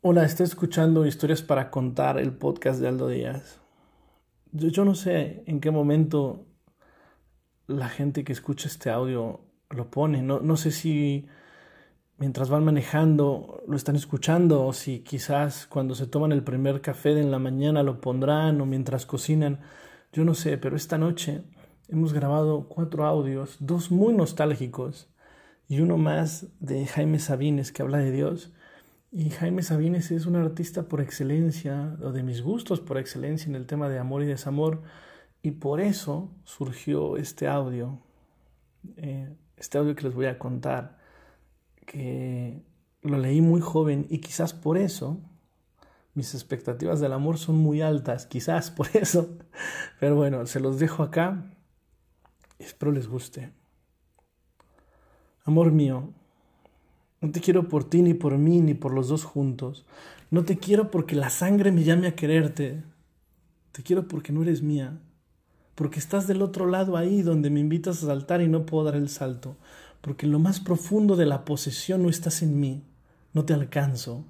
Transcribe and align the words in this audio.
Hola, 0.00 0.24
estoy 0.24 0.44
escuchando 0.44 1.06
Historias 1.06 1.42
para 1.42 1.72
Contar, 1.72 2.20
el 2.20 2.30
podcast 2.32 2.80
de 2.80 2.86
Aldo 2.86 3.08
Díaz. 3.08 3.58
Yo, 4.52 4.84
no 4.84 4.94
sé 4.94 5.42
en 5.46 5.58
qué 5.58 5.72
momento 5.72 6.46
la 7.66 7.88
gente 7.88 8.22
que 8.22 8.32
escucha 8.32 8.68
este 8.68 8.90
audio 8.90 9.40
lo 9.70 9.90
pone. 9.90 10.22
No, 10.22 10.38
no 10.38 10.56
sé 10.56 10.70
si 10.70 11.26
mientras 12.16 12.48
van 12.48 12.64
manejando 12.64 13.64
lo 13.66 13.74
están 13.74 13.96
escuchando 13.96 14.64
o 14.64 14.72
si 14.72 15.00
quizás 15.00 15.66
cuando 15.66 15.96
se 15.96 16.06
toman 16.06 16.30
el 16.30 16.44
primer 16.44 16.80
café 16.80 17.16
de 17.16 17.22
en 17.22 17.32
la 17.32 17.40
mañana 17.40 17.82
lo 17.82 18.00
pondrán 18.00 18.60
o 18.60 18.66
mientras 18.66 19.04
cocinan. 19.04 19.62
Yo 20.12 20.24
no 20.24 20.34
sé, 20.34 20.58
pero 20.58 20.76
esta 20.76 20.96
noche 20.96 21.42
hemos 21.88 22.12
grabado 22.12 22.68
cuatro 22.68 23.04
audios, 23.04 23.56
dos 23.58 23.90
muy 23.90 24.14
nostálgicos 24.14 25.08
y 25.66 25.80
uno 25.80 25.98
más 25.98 26.46
de 26.60 26.86
Jaime 26.86 27.18
Sabines 27.18 27.72
que 27.72 27.82
habla 27.82 27.98
de 27.98 28.12
Dios. 28.12 28.52
Y 29.10 29.30
Jaime 29.30 29.62
Sabines 29.62 30.10
es 30.10 30.26
un 30.26 30.36
artista 30.36 30.82
por 30.82 31.00
excelencia, 31.00 31.96
o 32.02 32.12
de 32.12 32.22
mis 32.22 32.42
gustos 32.42 32.80
por 32.80 32.98
excelencia 32.98 33.48
en 33.48 33.54
el 33.54 33.66
tema 33.66 33.88
de 33.88 33.98
amor 33.98 34.22
y 34.22 34.26
desamor, 34.26 34.82
y 35.42 35.52
por 35.52 35.80
eso 35.80 36.30
surgió 36.44 37.16
este 37.16 37.48
audio, 37.48 38.00
eh, 38.96 39.34
este 39.56 39.78
audio 39.78 39.94
que 39.94 40.04
les 40.04 40.14
voy 40.14 40.26
a 40.26 40.38
contar, 40.38 40.98
que 41.86 42.62
lo 43.02 43.18
leí 43.18 43.40
muy 43.40 43.62
joven 43.62 44.06
y 44.10 44.18
quizás 44.18 44.52
por 44.52 44.76
eso 44.76 45.20
mis 46.14 46.34
expectativas 46.34 47.00
del 47.00 47.12
amor 47.12 47.38
son 47.38 47.56
muy 47.56 47.80
altas, 47.80 48.26
quizás 48.26 48.70
por 48.72 48.88
eso, 48.94 49.38
pero 50.00 50.16
bueno, 50.16 50.44
se 50.46 50.60
los 50.60 50.78
dejo 50.78 51.02
acá, 51.02 51.50
espero 52.58 52.92
les 52.92 53.08
guste. 53.08 53.52
Amor 55.44 55.72
mío, 55.72 56.12
no 57.20 57.32
te 57.32 57.40
quiero 57.40 57.68
por 57.68 57.84
ti, 57.84 58.02
ni 58.02 58.14
por 58.14 58.38
mí, 58.38 58.60
ni 58.60 58.74
por 58.74 58.94
los 58.94 59.08
dos 59.08 59.24
juntos. 59.24 59.84
No 60.30 60.44
te 60.44 60.58
quiero 60.58 60.90
porque 60.90 61.16
la 61.16 61.30
sangre 61.30 61.72
me 61.72 61.82
llame 61.82 62.06
a 62.06 62.14
quererte. 62.14 62.84
Te 63.72 63.82
quiero 63.82 64.06
porque 64.06 64.32
no 64.32 64.42
eres 64.42 64.62
mía. 64.62 65.00
Porque 65.74 65.98
estás 65.98 66.26
del 66.28 66.42
otro 66.42 66.66
lado 66.66 66.96
ahí 66.96 67.22
donde 67.22 67.50
me 67.50 67.60
invitas 67.60 68.02
a 68.02 68.06
saltar 68.06 68.40
y 68.40 68.48
no 68.48 68.66
puedo 68.66 68.84
dar 68.84 68.96
el 68.96 69.08
salto. 69.08 69.56
Porque 70.00 70.26
en 70.26 70.32
lo 70.32 70.38
más 70.38 70.60
profundo 70.60 71.16
de 71.16 71.26
la 71.26 71.44
posesión 71.44 72.02
no 72.02 72.08
estás 72.08 72.42
en 72.42 72.60
mí. 72.60 72.84
No 73.32 73.44
te 73.44 73.52
alcanzo. 73.52 74.24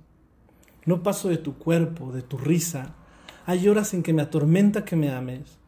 No 0.86 1.02
paso 1.02 1.28
de 1.28 1.36
tu 1.36 1.58
cuerpo, 1.58 2.12
de 2.12 2.22
tu 2.22 2.38
risa. 2.38 2.94
Hay 3.44 3.68
horas 3.68 3.92
en 3.92 4.02
que 4.02 4.14
me 4.14 4.22
atormenta 4.22 4.84
que 4.86 4.96
me 4.96 5.10
ames. 5.10 5.58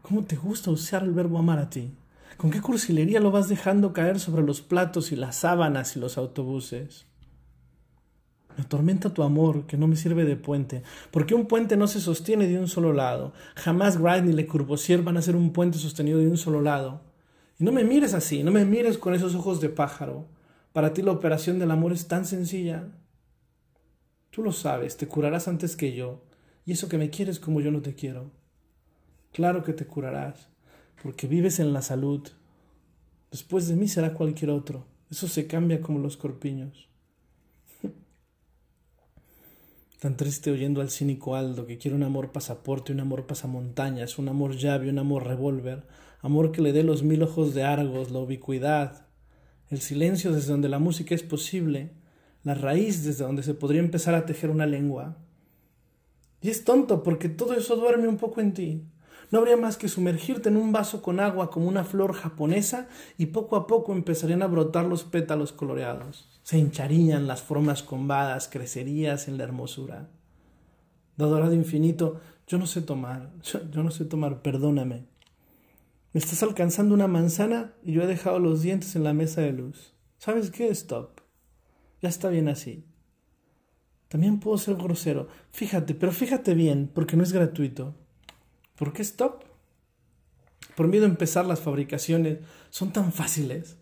¿Cómo 0.00 0.24
te 0.24 0.36
gusta 0.36 0.70
usar 0.70 1.02
el 1.02 1.12
verbo 1.12 1.38
amar 1.38 1.58
a 1.58 1.68
ti? 1.68 1.92
¿Con 2.36 2.50
qué 2.50 2.60
cursilería 2.60 3.20
lo 3.20 3.30
vas 3.30 3.48
dejando 3.48 3.92
caer 3.94 4.20
sobre 4.20 4.42
los 4.42 4.60
platos 4.60 5.10
y 5.10 5.16
las 5.16 5.36
sábanas 5.36 5.96
y 5.96 6.00
los 6.00 6.18
autobuses? 6.18 7.06
Me 8.56 8.64
atormenta 8.64 9.12
tu 9.12 9.22
amor, 9.22 9.66
que 9.66 9.76
no 9.76 9.86
me 9.86 9.96
sirve 9.96 10.24
de 10.24 10.36
puente, 10.36 10.82
porque 11.10 11.34
un 11.34 11.46
puente 11.46 11.76
no 11.76 11.86
se 11.86 12.00
sostiene 12.00 12.46
de 12.46 12.58
un 12.58 12.68
solo 12.68 12.92
lado. 12.92 13.32
Jamás 13.54 13.98
Wright 13.98 14.24
ni 14.24 14.32
Le 14.32 14.46
Corbusier 14.46 15.02
van 15.02 15.16
a 15.16 15.22
ser 15.22 15.36
un 15.36 15.52
puente 15.52 15.78
sostenido 15.78 16.18
de 16.18 16.28
un 16.28 16.36
solo 16.36 16.60
lado. 16.60 17.02
Y 17.58 17.64
no 17.64 17.72
me 17.72 17.84
mires 17.84 18.12
así, 18.12 18.42
no 18.42 18.50
me 18.50 18.64
mires 18.64 18.98
con 18.98 19.14
esos 19.14 19.34
ojos 19.34 19.60
de 19.60 19.70
pájaro. 19.70 20.28
Para 20.72 20.92
ti 20.92 21.00
la 21.00 21.12
operación 21.12 21.58
del 21.58 21.70
amor 21.70 21.92
es 21.92 22.06
tan 22.06 22.26
sencilla. 22.26 22.88
Tú 24.30 24.42
lo 24.42 24.52
sabes, 24.52 24.98
te 24.98 25.08
curarás 25.08 25.48
antes 25.48 25.76
que 25.76 25.94
yo, 25.94 26.22
y 26.66 26.72
eso 26.72 26.88
que 26.88 26.98
me 26.98 27.08
quieres 27.08 27.40
como 27.40 27.62
yo 27.62 27.70
no 27.70 27.80
te 27.80 27.94
quiero. 27.94 28.30
Claro 29.32 29.64
que 29.64 29.72
te 29.72 29.86
curarás 29.86 30.50
porque 31.02 31.26
vives 31.26 31.58
en 31.58 31.72
la 31.72 31.82
salud. 31.82 32.26
Después 33.30 33.68
de 33.68 33.76
mí 33.76 33.88
será 33.88 34.14
cualquier 34.14 34.50
otro. 34.50 34.86
Eso 35.10 35.28
se 35.28 35.46
cambia 35.46 35.80
como 35.80 35.98
los 35.98 36.16
corpiños. 36.16 36.88
Tan 40.00 40.16
triste 40.16 40.50
oyendo 40.50 40.80
al 40.80 40.90
cínico 40.90 41.36
Aldo 41.36 41.66
que 41.66 41.78
quiere 41.78 41.96
un 41.96 42.02
amor 42.02 42.32
pasaporte, 42.32 42.92
un 42.92 43.00
amor 43.00 43.26
pasamontañas, 43.26 44.18
un 44.18 44.28
amor 44.28 44.56
llave, 44.56 44.90
un 44.90 44.98
amor 44.98 45.26
revólver, 45.26 45.84
amor 46.22 46.52
que 46.52 46.62
le 46.62 46.72
dé 46.72 46.82
los 46.82 47.02
mil 47.02 47.22
ojos 47.22 47.54
de 47.54 47.62
Argos, 47.62 48.10
la 48.10 48.18
ubicuidad, 48.18 49.06
el 49.70 49.80
silencio 49.80 50.32
desde 50.32 50.52
donde 50.52 50.68
la 50.68 50.78
música 50.78 51.14
es 51.14 51.22
posible, 51.22 51.92
la 52.42 52.54
raíz 52.54 53.04
desde 53.04 53.24
donde 53.24 53.42
se 53.42 53.54
podría 53.54 53.80
empezar 53.80 54.14
a 54.14 54.26
tejer 54.26 54.50
una 54.50 54.66
lengua. 54.66 55.18
Y 56.40 56.50
es 56.50 56.64
tonto 56.64 57.02
porque 57.02 57.28
todo 57.28 57.54
eso 57.54 57.76
duerme 57.76 58.08
un 58.08 58.18
poco 58.18 58.40
en 58.40 58.54
ti. 58.54 58.84
No 59.30 59.38
habría 59.38 59.56
más 59.56 59.76
que 59.76 59.88
sumergirte 59.88 60.48
en 60.48 60.56
un 60.56 60.72
vaso 60.72 61.02
con 61.02 61.20
agua 61.20 61.50
como 61.50 61.68
una 61.68 61.84
flor 61.84 62.12
japonesa 62.12 62.88
y 63.18 63.26
poco 63.26 63.56
a 63.56 63.66
poco 63.66 63.92
empezarían 63.92 64.42
a 64.42 64.46
brotar 64.46 64.86
los 64.86 65.04
pétalos 65.04 65.52
coloreados. 65.52 66.40
Se 66.42 66.58
hincharían 66.58 67.26
las 67.26 67.42
formas 67.42 67.82
combadas, 67.82 68.48
crecerías 68.48 69.26
en 69.28 69.38
la 69.38 69.44
hermosura. 69.44 70.08
Dadorado 71.16 71.54
infinito, 71.54 72.20
yo 72.46 72.58
no 72.58 72.66
sé 72.66 72.82
tomar, 72.82 73.32
yo, 73.42 73.82
no 73.82 73.90
sé 73.90 74.04
tomar, 74.04 74.42
perdóname. 74.42 75.06
Me 76.12 76.20
estás 76.20 76.42
alcanzando 76.42 76.94
una 76.94 77.08
manzana 77.08 77.74
y 77.82 77.92
yo 77.92 78.02
he 78.02 78.06
dejado 78.06 78.38
los 78.38 78.62
dientes 78.62 78.94
en 78.96 79.04
la 79.04 79.12
mesa 79.12 79.40
de 79.40 79.52
luz. 79.52 79.94
¿Sabes 80.18 80.50
qué? 80.50 80.68
Stop. 80.68 81.20
Ya 82.00 82.08
está 82.08 82.28
bien 82.28 82.48
así. 82.48 82.84
También 84.08 84.38
puedo 84.38 84.56
ser 84.56 84.76
grosero. 84.76 85.28
Fíjate, 85.50 85.94
pero 85.94 86.12
fíjate 86.12 86.54
bien, 86.54 86.90
porque 86.94 87.16
no 87.16 87.22
es 87.22 87.32
gratuito. 87.32 87.94
¿Por 88.76 88.92
qué 88.92 89.02
stop? 89.02 89.42
Por 90.76 90.88
miedo 90.88 91.06
a 91.06 91.08
empezar 91.08 91.46
las 91.46 91.60
fabricaciones 91.60 92.38
son 92.70 92.92
tan 92.92 93.12
fáciles. 93.12 93.76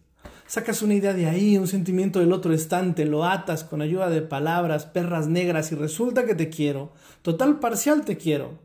Sacas 0.47 0.83
una 0.83 0.95
idea 0.95 1.15
de 1.15 1.27
ahí, 1.27 1.59
un 1.59 1.67
sentimiento 1.67 2.21
del 2.21 2.33
otro 2.33 2.53
estante, 2.53 3.05
lo 3.05 3.25
atas 3.25 3.65
con 3.65 3.83
ayuda 3.83 4.11
de 4.11 4.23
palabras, 4.23 4.87
perras 4.87 5.27
negras 5.27 5.73
y 5.73 5.75
resulta 5.75 6.27
que 6.27 6.35
te 6.35 6.51
quiero. 6.51 6.93
Total 7.23 7.59
parcial 7.59 8.05
te 8.05 8.17
quiero. 8.17 8.59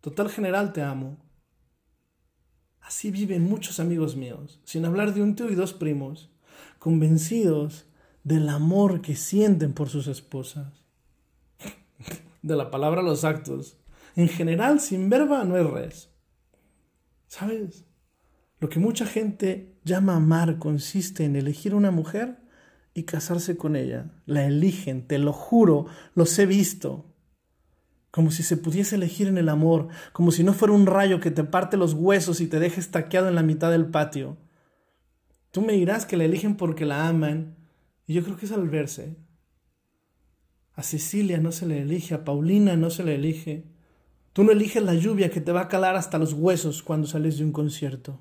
Total 0.00 0.30
general 0.30 0.72
te 0.72 0.82
amo. 0.82 1.18
Así 2.80 3.10
viven 3.10 3.42
muchos 3.42 3.80
amigos 3.80 4.14
míos, 4.14 4.60
sin 4.64 4.84
hablar 4.84 5.12
de 5.12 5.20
un 5.20 5.34
tío 5.34 5.50
y 5.50 5.56
dos 5.56 5.72
primos, 5.72 6.30
convencidos 6.78 7.86
del 8.22 8.48
amor 8.48 9.02
que 9.02 9.16
sienten 9.16 9.72
por 9.72 9.88
sus 9.88 10.06
esposas. 10.06 10.84
De 12.42 12.54
la 12.54 12.70
palabra 12.70 13.00
a 13.00 13.04
los 13.04 13.24
actos, 13.24 13.76
en 14.16 14.28
general, 14.28 14.80
sin 14.80 15.08
verba 15.08 15.44
no 15.44 15.56
es 15.56 15.66
res. 15.70 16.10
¿Sabes? 17.28 17.86
Lo 18.58 18.68
que 18.68 18.80
mucha 18.80 19.06
gente 19.06 19.78
llama 19.84 20.16
amar 20.16 20.58
consiste 20.58 21.24
en 21.24 21.36
elegir 21.36 21.74
una 21.74 21.90
mujer 21.90 22.38
y 22.94 23.02
casarse 23.02 23.58
con 23.58 23.76
ella. 23.76 24.10
La 24.24 24.46
eligen, 24.46 25.06
te 25.06 25.18
lo 25.18 25.34
juro, 25.34 25.86
los 26.14 26.36
he 26.38 26.46
visto. 26.46 27.14
Como 28.10 28.30
si 28.30 28.42
se 28.42 28.56
pudiese 28.56 28.96
elegir 28.96 29.28
en 29.28 29.36
el 29.36 29.50
amor, 29.50 29.88
como 30.14 30.30
si 30.30 30.42
no 30.42 30.54
fuera 30.54 30.72
un 30.72 30.86
rayo 30.86 31.20
que 31.20 31.30
te 31.30 31.44
parte 31.44 31.76
los 31.76 31.92
huesos 31.92 32.40
y 32.40 32.46
te 32.46 32.58
deje 32.58 32.80
estaqueado 32.80 33.28
en 33.28 33.34
la 33.34 33.42
mitad 33.42 33.70
del 33.70 33.86
patio. 33.86 34.38
Tú 35.50 35.60
me 35.60 35.74
dirás 35.74 36.06
que 36.06 36.16
la 36.16 36.24
eligen 36.24 36.56
porque 36.56 36.86
la 36.86 37.06
aman, 37.06 37.56
y 38.06 38.14
yo 38.14 38.24
creo 38.24 38.38
que 38.38 38.46
es 38.46 38.52
al 38.52 38.70
verse. 38.70 39.18
A 40.72 40.82
Cecilia 40.82 41.36
no 41.38 41.52
se 41.52 41.66
le 41.66 41.82
elige, 41.82 42.14
a 42.14 42.24
Paulina 42.24 42.76
no 42.76 42.88
se 42.88 43.04
le 43.04 43.16
elige. 43.16 43.75
Tú 44.36 44.44
no 44.44 44.52
eliges 44.52 44.82
la 44.82 44.92
lluvia 44.92 45.30
que 45.30 45.40
te 45.40 45.50
va 45.50 45.62
a 45.62 45.68
calar 45.68 45.96
hasta 45.96 46.18
los 46.18 46.34
huesos 46.34 46.82
cuando 46.82 47.06
sales 47.06 47.38
de 47.38 47.44
un 47.44 47.52
concierto. 47.52 48.20